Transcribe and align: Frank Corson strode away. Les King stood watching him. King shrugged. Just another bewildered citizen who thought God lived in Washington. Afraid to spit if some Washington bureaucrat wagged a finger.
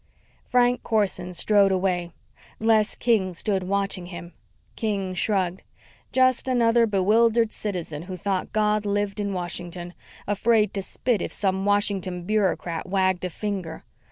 Frank 0.45 0.81
Corson 0.81 1.31
strode 1.35 1.71
away. 1.71 2.11
Les 2.59 2.95
King 2.95 3.35
stood 3.35 3.61
watching 3.61 4.07
him. 4.07 4.33
King 4.75 5.13
shrugged. 5.13 5.61
Just 6.11 6.47
another 6.47 6.87
bewildered 6.87 7.51
citizen 7.53 8.01
who 8.01 8.17
thought 8.17 8.51
God 8.51 8.83
lived 8.83 9.19
in 9.19 9.31
Washington. 9.31 9.93
Afraid 10.25 10.73
to 10.73 10.81
spit 10.81 11.21
if 11.21 11.31
some 11.31 11.65
Washington 11.65 12.23
bureaucrat 12.23 12.89
wagged 12.89 13.23
a 13.25 13.29
finger. 13.29 13.83